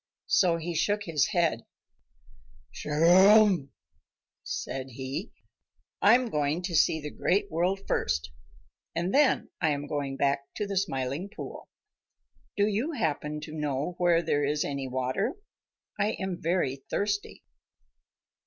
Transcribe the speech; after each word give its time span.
So 0.25 0.57
he 0.57 0.73
shook 0.73 1.03
his 1.03 1.27
head. 1.27 1.63
"Chugarum!" 2.73 3.69
said 4.43 4.87
he, 4.89 5.31
"I 6.01 6.15
am 6.15 6.31
going 6.31 6.63
to 6.63 6.75
see 6.75 6.99
the 6.99 7.11
Great 7.11 7.51
World 7.51 7.81
first, 7.87 8.31
and 8.95 9.13
then 9.13 9.51
I 9.61 9.69
am 9.69 9.85
going 9.85 10.17
back 10.17 10.51
to 10.55 10.65
the 10.65 10.75
Smiling 10.75 11.29
Pool. 11.29 11.69
Do 12.57 12.65
you 12.65 12.93
happen 12.93 13.41
to 13.41 13.53
know 13.53 13.93
where 13.99 14.23
there 14.23 14.43
is 14.43 14.65
any 14.65 14.87
water? 14.87 15.35
I 15.99 16.13
am 16.13 16.41
very 16.41 16.77
thirsty." 16.89 17.43